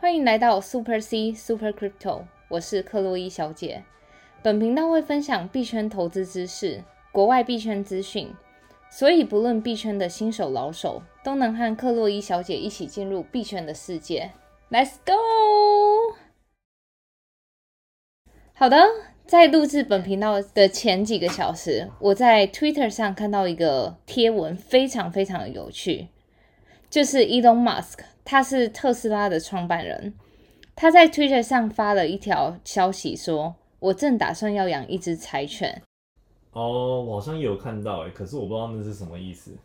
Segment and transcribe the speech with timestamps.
[0.00, 3.82] 欢迎来到 Super C Super Crypto，我是克洛伊小姐。
[4.44, 8.32] 本频道会分享币圈投资知识、国外币圈资讯，
[8.88, 14.30] 所以不论币圈的新手老手，都能和克洛伊小姐一起进入币圈的世界。
[14.70, 16.14] Let's go！
[18.54, 18.76] 好的，
[19.26, 26.06] 在录制本频道的前几个小时，我在 Twitter 上看到一个贴文，非常非常有趣，
[26.88, 27.98] 就是 Elon Musk。
[28.30, 30.12] 他是特斯拉的创办人，
[30.76, 35.80] 他在 Twitter 上发了一条消息，说：“我正打算要养一只柴犬。”
[36.52, 39.56] 哦，我好像有看到哎，可是我不知道那是什么意思。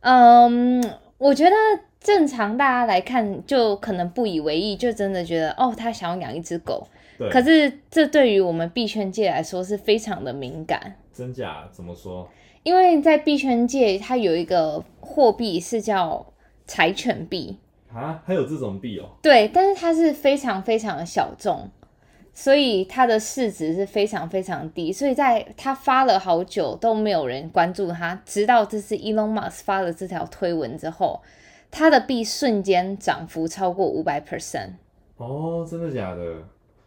[0.00, 0.82] 嗯，
[1.18, 1.54] 我觉得
[2.00, 6.84] 正常大家来看就可能不以为意，就真的觉得哦，他想要养一只狗。
[7.16, 7.30] 对。
[7.30, 10.96] 可是这对于我们币圈界来说是非常的敏感。
[11.12, 11.68] 真假？
[11.70, 12.28] 怎么说？
[12.64, 16.26] 因为在币圈界，它有一个货币是叫。
[16.66, 17.58] 柴犬币
[17.92, 19.08] 啊，还有这种币哦？
[19.22, 21.68] 对，但是它是非常非常的小众，
[22.32, 31.20] 所以它的市值是非常非常低，所以在它发了好久都没有人关注它，直到这次 Elon Musk 发了这条推文之后，
[31.70, 34.70] 它的币瞬间涨幅超过五百 percent。
[35.18, 36.42] 哦，真的假的？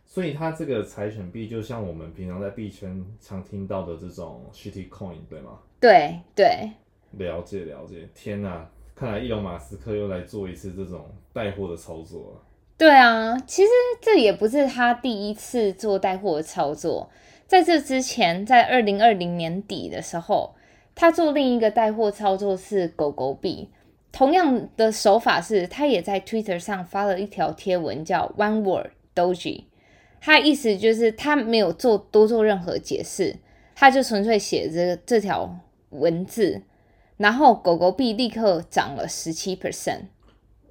[0.08, 5.60] 所以它这个柴犬币就像我们平常在币圈常听到的这种 Shitty Coin，对吗？
[5.80, 6.72] 对对，
[7.12, 8.08] 了解了解。
[8.14, 8.66] 天哪！
[8.96, 12.42] 看来伊隆马斯克又来做一次这种带货的操作了。
[12.78, 13.70] 对啊，其实
[14.02, 17.10] 这也不是他第一次做带货的操作。
[17.46, 20.56] 在这之前，在二零二零年底的时候，
[20.96, 23.70] 他做另一个带货操作是狗狗币。
[24.12, 29.66] 同样的手法是，他也在 Twitter 上发了一条贴文，叫 One Word Doji。
[30.22, 33.36] 他意思就是他没有做多做任何解释，
[33.76, 35.60] 他就纯粹写这这条
[35.90, 36.62] 文字。
[37.18, 40.02] 然后狗狗币立刻涨了十七 percent，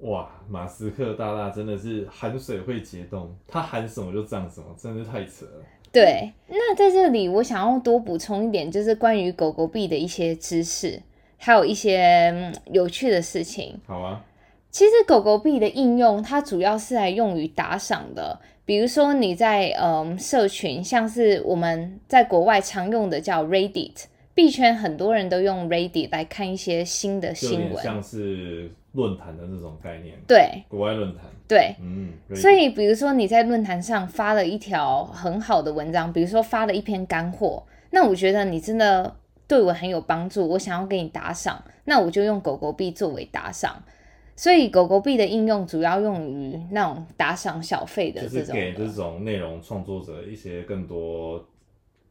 [0.01, 0.29] 哇！
[0.47, 5.63] 马斯克大大真的是含水会结冻，他含什么就涨什么，真的是太扯了。
[5.91, 11.01] 对，那在这里我想要多补充一点，就是关于狗狗币的一些知识，
[11.37, 13.79] 还有一些有趣的事情。
[13.87, 14.23] 好啊，
[14.69, 24.03] 其实狗狗币的应用，它主要是来用于打赏的，比如说你在嗯社群，像是我们在国外常用的叫 Reddit。
[24.35, 30.17] 币圈很多人都用 Reddit 来看一些新的新闻，像是论坛的那种概念。
[30.27, 31.23] 对，国外论坛。
[31.47, 32.11] 对，嗯。
[32.35, 39.15] 所以，比如说你在论坛上发了一条很好的文章，比如说发了一篇干货，那我觉得你真的
[39.47, 43.81] 对我很有帮助，我想要给你打赏，那我就用狗狗币作为打赏。
[44.35, 51.47] 所以，狗狗币的应用主要用于那种打赏小费的这种，给这种内容创作者一些更多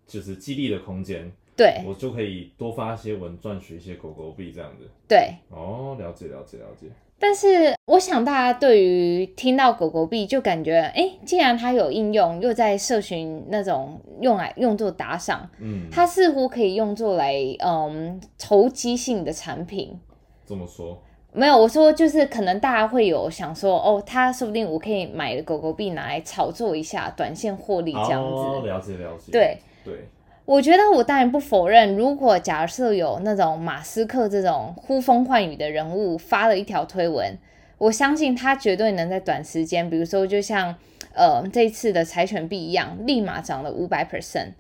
[0.07, 1.31] 就是激励的空间。
[1.57, 4.89] 对，我就可以多发一些文，赚取一些狗狗币这样子。
[5.09, 6.89] 对，哦，了解了解了解。
[7.17, 19.99] 但是我想大家对于听到狗狗币就感觉，哎，既然它有应用，又在社群那种用来用作打赏，嗯，它似乎可以用作来嗯投机性的产品。
[20.45, 21.01] 怎么说？
[21.33, 28.35] 没有，我说就是可能大家会有想说，哦，它说不定我可以买狗狗币拿来炒作一下，短线获利这样子。
[28.35, 29.33] 哦，了解了解。
[29.33, 30.09] 对对。
[30.47, 37.39] 我觉得我当然不否认，如果假设有那种马斯克这种呼风唤雨的人物发了一条推文，
[37.79, 40.77] 我相信他绝对能在短时间，比如说就像
[41.15, 44.53] 呃这次的柴犬币一样，立马涨了五百 percent。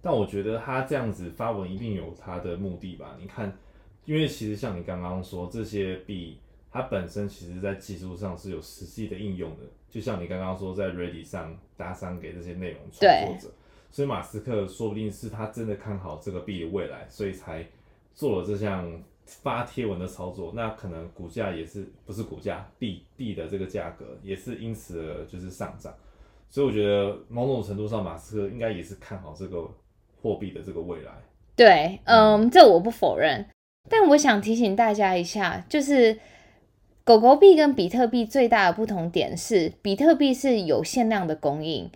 [0.00, 3.14] 但我觉得他这样子发文一定有他的目的吧？
[3.20, 3.52] 你看，
[4.06, 6.38] 因为其实像你刚刚说这些币，
[6.72, 9.58] 它本身其实在技术上是有实际的应用的，
[9.90, 13.54] 就像你刚刚说在 Ready 上打赏给这些内容创作者。
[13.92, 17.64] 所以马斯克说不定是他真的看好这个币的未来，所以才
[18.14, 18.90] 做了这项
[19.26, 20.50] 发贴文的操作。
[20.56, 25.94] 那可能股价也是不是股价币币的这个价格也是因此而就是上涨。
[26.48, 29.68] 所以我觉得某种程度上，马斯克应该也是看好这个
[30.20, 31.12] 货币的这个未来。
[31.54, 33.46] 对，嗯，这我不否认。
[33.90, 36.18] 但我想提醒大家一下，就是
[37.04, 41.90] 狗狗币跟比特币最大的不同点是，比特币是有限量的供应。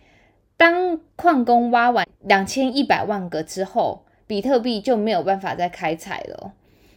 [0.57, 6.53] 当矿工挖完两千一百万个之后，比特币就没有办法再开采了。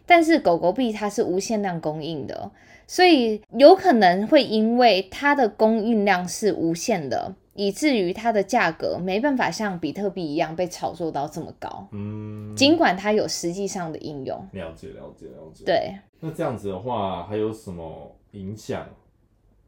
[0.06, 2.50] 但是狗狗币它是无限量供应的，
[2.88, 11.88] 所以有可能会因为它的供应量是无限的，以至于它的价格没办法像比特币一样被炒作到这么高。
[11.92, 14.36] 嗯，尽管它有实际上的应用。
[14.54, 15.66] 了解，了解，了解。
[15.66, 15.94] 对。
[16.20, 18.88] 那这样子的话，还有什么影响？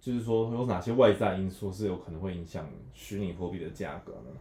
[0.01, 4.31] 就是说，有哪些外在因素是有可能会影响虚拟货币的价格呢？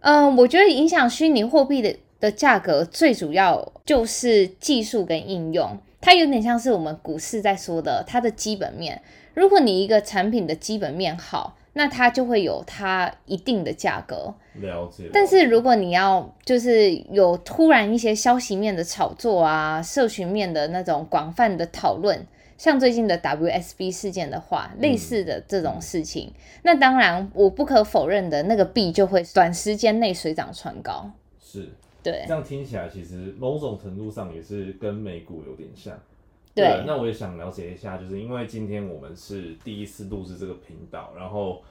[0.00, 5.78] 嗯，我觉得影响虚拟货币的的价格最主要就是技术跟应用。
[6.00, 9.00] 它有点像是我们股市在说的它的基本面。
[9.34, 14.34] 如果你一个产品的基本面好，那它就会有它一定的价格。
[14.60, 15.10] 了解。
[15.12, 22.24] 但是如果你要就是有突然一些消息面的炒作啊，社群面的那种广泛的讨论，
[22.58, 26.30] 像最近的 WSB 事件的话，类似的这种事情，
[26.64, 31.10] 那当然我不可否认的那个币就会短时间内水涨船高。
[31.40, 31.70] 是，
[32.02, 32.34] 对这。
[32.34, 35.98] 样听起来其实某种程度上也是跟美股有点像。
[36.54, 41.62] 对那我也想了解一下，就是因为今天我们是第一次录制这个频道，然后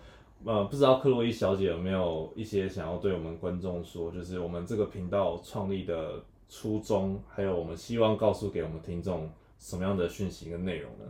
[0.46, 9.30] 呃，不知道克洛伊小姐有没有一些想要对我们观众说，就是我们这个频道创立的初衷，还有我们希望告诉给我们听众
[9.60, 11.06] 什么样的讯息跟内容呢？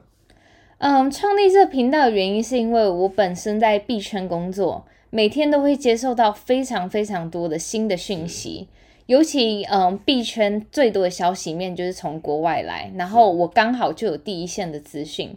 [0.80, 8.68] 嗯，创立这个频道的原因是因为我本身在币圈工作，每天都会接受到非常非常多的新的讯息。
[9.08, 15.34] 尤其，嗯，币圈最多的消息面就是从国外来，然后我刚好就有第一线的资讯，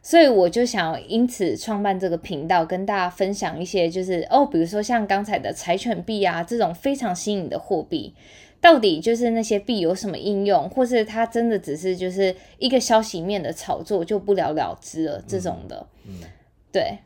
[0.00, 8.14] 所以我就想因此创办这个频道，跟大家分享一些，就是哦，比如说像刚才的柴犬币啊这种非常新颖的货币，
[8.60, 16.20] 到底就是那些币有什么应用，或是它真的只是就是一个消息面的炒作就不了了之了这种的，嗯，
[16.72, 16.98] 对，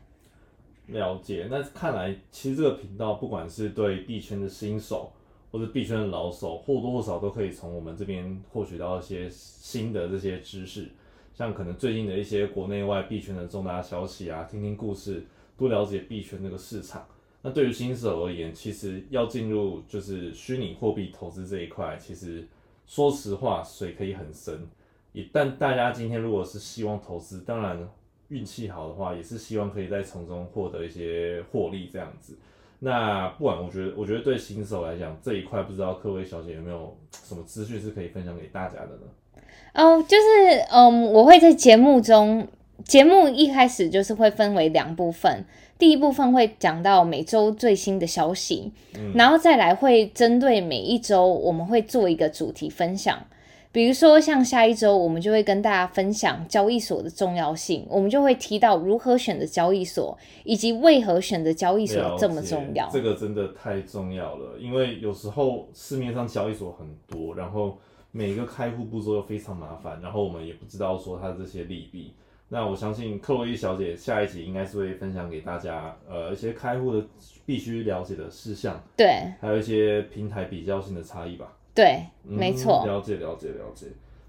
[0.87, 1.47] 了解。
[1.51, 5.11] 那看来其实这个频道不管是对币圈的新手，
[5.51, 10.89] 或者币圈的老手，或多或少都可以从我们这边获取到一些新的这些知识，
[11.35, 15.23] 像可能最近的一些国内外币圈的重大消息啊，听听故事，
[15.55, 17.05] 多了解币圈这个市场。
[17.45, 22.47] 那对于新手而言，其实要进入就是虚拟货币投资这一块，其实
[22.87, 24.67] 说实话水可以很深。
[25.11, 27.87] 也但大家今天如果是希望投资，当然
[28.29, 32.35] 运气好的话，也是希望可以在从中获得一些获利这样子。
[32.79, 39.41] 那不管我觉得，我觉得对新手来讲这一块，不知道各位小姐有没有什么资讯是可以分享给大家的呢？
[39.73, 42.47] 哦，就是嗯，我会在节目中，
[42.85, 45.45] 节目一开始就是会分为两部分，
[45.77, 48.71] 第一部分会讲到每周最新的消息，
[49.13, 53.25] 然后再来会针对每一周我们会做一个主题分享。
[53.71, 67.77] 比如说，像下一周我们就会跟大家分享交易所的重要性，我们就会提到如何选择交易所，以及为何选择交易所这么重要这个真的太重要了，因为有时候市面上交易所很多，然后
[68.11, 72.13] 每个开户步骤又非常麻烦，然后我们也不知道说它这些利弊。
[72.53, 77.03] 那我相信克洛伊小姐下一集应该是会分享给大家，呃，一些开户的
[77.47, 81.51] 必须了解的事项，对，还有一些平台比较性的差异吧。
[81.73, 83.87] 对，嗯没错，了解了解了解，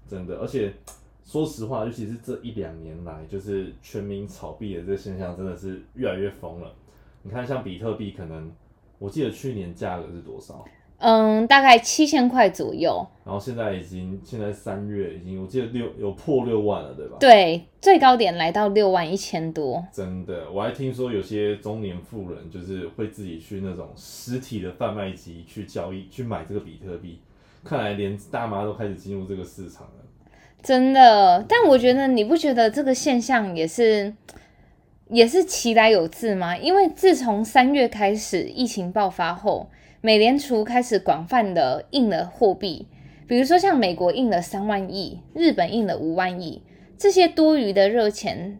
[0.09, 0.73] 真的，而且
[1.23, 6.73] 说实话，尤其是这一两年来，就是全民炒币的这个现象，真的是越来越疯了。
[7.21, 8.51] 你看，像比特币，可能
[8.97, 10.65] 我记得去年价格是多少，
[10.97, 17.17] 嗯，大概七千块左右，然后现在已经现在三月已经，我记得六有破六万了，对吧？
[17.19, 27.19] 对，最高点来到六万一千多，真的，我还听说有些中年富人就是会自己去那种实体的贩卖机去交易，去买这个比特币。
[27.63, 30.05] 看来连大妈都开始进入这个市场了。
[30.61, 31.43] 真的。
[31.49, 34.13] 但我觉得你不觉得这个现象也是
[35.09, 36.55] 也是其来有自吗？
[36.55, 39.67] 因为自从三月开始疫情爆发后，
[40.05, 42.87] 美联储开始广泛的印了货币，
[43.27, 46.61] 比如说像美国印了三万亿，日本印了五万亿，
[46.95, 48.59] 这些多余的热钱。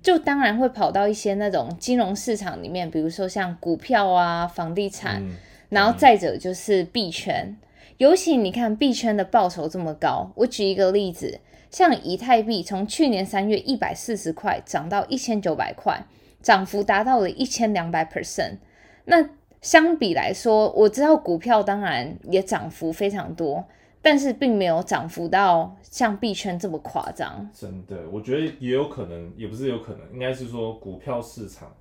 [0.00, 5.34] 就当然会跑到一些那种金融市场里面，比如说像股票啊、房地产，嗯，
[5.68, 7.54] 然后再者就是币圈，
[7.98, 16.06] 尤其你看币圈的报酬这么高，我举一个例子，像以太币从去年三月一百四十块涨到一千九百块，
[16.40, 18.56] 涨幅达到了一千两百 percent。
[19.04, 19.28] 那
[19.66, 23.64] 相比来说，我知道股票当然也涨幅非常多，
[24.00, 27.50] 但是并没有涨幅到像币圈这么夸张。
[27.52, 31.74] 真的，我觉得也有可能，也不是有可能，应该是说股票市场，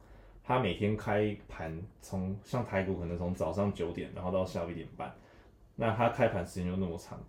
[0.44, 5.14] 它每天开盘从像台股可能从早上九点，然后到下午一点半，
[5.76, 7.20] 那它开盘时间就那么长。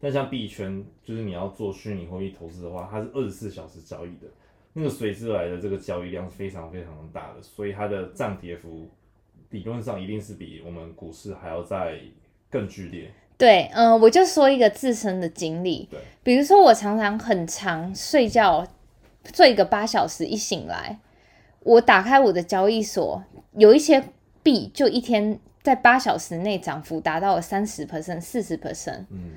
[0.00, 4.26] 但像币圈，就是你要做虚拟货币投资的话，它是二十四小时交易的，
[4.72, 8.88] 那个随之来的这个交易量是非常非常大的，所以它的涨跌幅
[9.50, 11.98] 理论上一定是比我们股市还要再
[12.50, 13.10] 更剧烈。
[13.38, 18.66] 对，嗯、我就说一个自身的经历对，比如说我常常很长睡觉，
[19.34, 20.98] 睡个八小时，一醒来，
[21.60, 23.22] 我打开我的交易所，
[23.52, 24.02] 有一些
[24.42, 29.32] 币就一天在八小时内涨幅达到了三十 percent、四十 percent，嗯，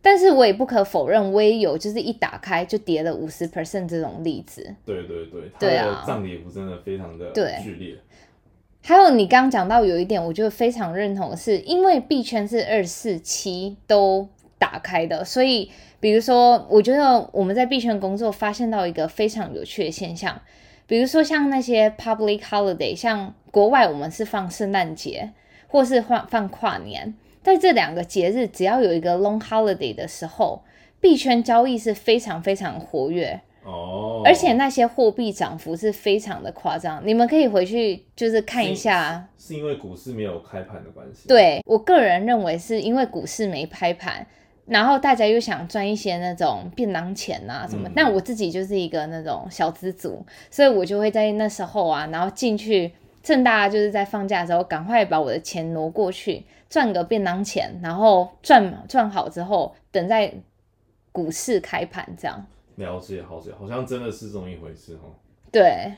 [0.00, 4.74] 但是我也不可否认，我也有就是一打开就跌了五十 percent 这种例子。
[4.86, 7.94] 对对对，它对啊的涨跌幅真的非常的对剧烈。
[8.86, 15.24] 还有你刚刚讲到有一点，我就非常认同的是，因为币圈是二四七都打开的。
[15.24, 20.38] 所以，比如说，我觉得我们在币圈工作发现到一个非常有趣的现象，
[20.86, 25.30] 比如说像那些 public holiday，像国外我们是放圣诞节
[25.66, 30.62] 或是放放跨年，在这两个节日，只要有一个 long holiday 的时候，
[31.00, 33.40] 币圈交易是非常非常活跃。
[33.64, 39.26] 哦，而且那些货币涨幅是非常的夸张，你们可以回去就是看一下。
[39.38, 41.26] 是因为股市没有开盘的关系。
[41.26, 44.26] 对我个人认为是因为股市没开盘，
[44.66, 47.90] 然后大家又想赚一些那种便当钱啊什么。
[47.94, 52.92] 但我自己就是一个那种小资族，所以我就会在那时候啊，然后进去
[53.22, 60.32] 趁大家就是在放假的时候，赶快把我的钱挪过去赚个便当钱，然后赚赚好之后，等在
[61.12, 62.46] 股市开盘这样。
[62.76, 65.14] 了解，好解，好像真的是这么一回事哦。
[65.52, 65.94] 对，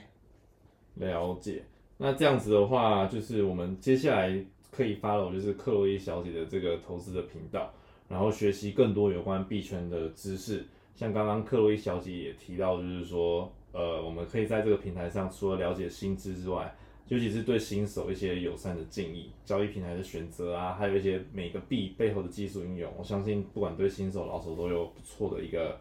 [0.97, 1.62] 了解。
[1.97, 7.73] 那这样子的话，就是我们接下来可以 follow 就是克洛伊小姐的这个投资的频道，
[8.06, 10.66] 然后学习更多有关币圈的知识。
[10.95, 16.76] 像刚刚克洛伊小姐也提到，就是说，呃，我们可以在这个平台上，除了了解薪资之外，
[17.09, 25.80] 尤其是对新手一些友善的建议、交易平台的选择啊，还有一些每个币背后的技术应用，我相信不管对新手老手都有不错的一个。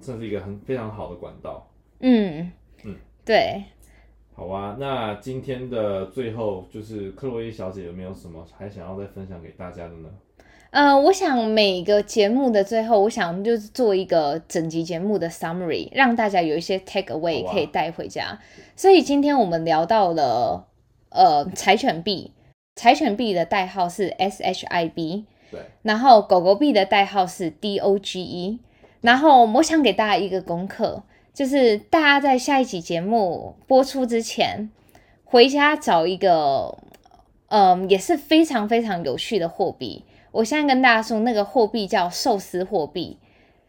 [0.00, 1.68] 这是一个很非常好的管道。
[2.00, 2.50] 嗯
[2.84, 2.94] 嗯，
[3.24, 3.64] 对。
[4.34, 10.08] 好啊，那今天的最后，就是克洛伊小姐有没有什么还想要再分享给大家的呢？
[10.70, 18.38] 呃，我想每个节目的最后，我想就是做一个整集节目的 summary，让大家有一些 take away 可以带回家。
[18.76, 20.68] 所以今天我们聊到了
[21.10, 22.32] 呃柴犬币，
[22.76, 25.60] 柴犬币的代号是 SHIB，对。
[25.82, 28.58] 然后狗狗币的代号是 DOGE。
[29.00, 31.02] 然后我想给大家一个功课，
[31.32, 34.68] 就是大家在下一集节目播出之前，
[35.24, 36.76] 回家找一个，
[37.48, 40.04] 嗯，也是非常非常有趣的货币。
[40.32, 43.18] 我现在跟大家说，那个货币叫寿司货币。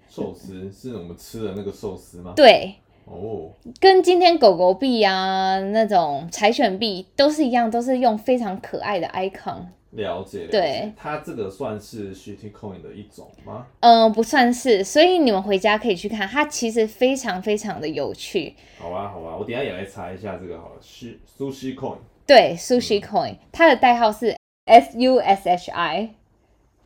[0.10, 2.34] 寿司是我们吃的那个寿司吗？
[2.36, 2.76] 对。
[3.06, 3.52] 哦。
[3.80, 9.66] 跟今天狗狗币啊，那种柴犬币都是一样，都是用非常可爱的 icon。
[9.92, 13.66] 了解，对，它这个算是 shitty coin 的一种吗？
[13.80, 18.54] 嗯，不算是，所以你们回家可以去看，它其实非常非常的有趣。
[18.78, 21.98] 好啊，好啊，我等下也来查一下这个好了，sushi coin。
[22.28, 26.12] 对，sushi coin，它的代号是 S U S H I。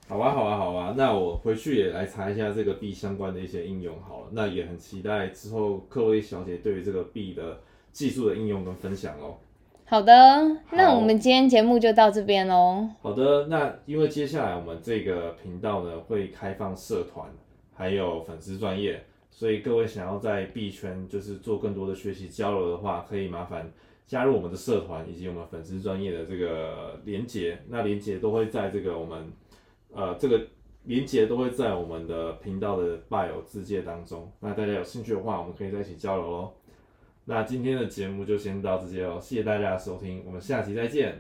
[0.08, 7.60] 好啊，好啊，好啊，那我回去也来查一下这个币相关的一些应用好了，那也很期待之后克洛伊小姐对于这个币的
[7.92, 9.36] 技术的应用跟分享哦。
[9.94, 10.12] 好的，
[10.72, 12.90] 那我们今天节目就到这边喽。
[13.04, 17.30] 好的，那因为接下来我们这个频道呢会开放社团，
[17.76, 23.72] 还有粉丝专业，所以各位想要在币圈就是做更多的学习交流的话，可以麻烦
[24.08, 29.32] 加入我们的社团以及我们粉丝专业的这个连接，那连接都会在这个我们
[29.94, 30.42] 呃这个
[30.86, 36.52] 连接都会在我们的频道的 bio 字界当中，那大家有兴趣的话，我们可以在一起交流喽。
[37.26, 41.18] 那今天的节目就先到这些哦，谢谢大家的收听，我们下期再见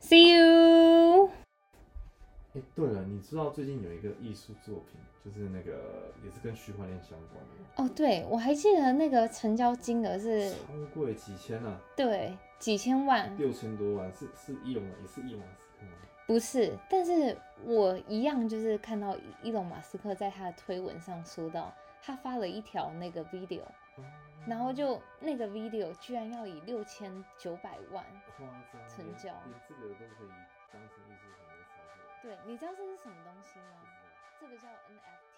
[0.00, 1.28] ，See you。
[2.54, 7.90] 哎，对了，你知道最近有一个艺术作品，就是那个也是跟区块链相关的哦。
[7.94, 10.56] 对，我还记得那个成交金额是超
[10.94, 11.78] 贵，几千啊？
[11.94, 15.92] 对，几千万，六千多万，是是伊隆，也是伊隆马斯克吗？
[16.26, 21.70] 不是，但是我一样就是看到伊隆马斯克在他的推文上说到，
[22.02, 23.60] 他发了一条那个 video。
[24.46, 28.04] 然后就那个 video 居然要以六千九百万
[28.88, 29.32] 成交，
[29.68, 30.28] 这个都可以
[30.72, 32.20] 当成艺术品来炒作。
[32.22, 33.82] 对，你知道这是什么东西吗？
[34.40, 35.31] 这个叫 NFT。